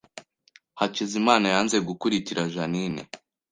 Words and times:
Hakizimana 0.79 1.45
yanze 1.53 1.77
gukurikira 1.87 2.41
Jeaninne 2.53 3.03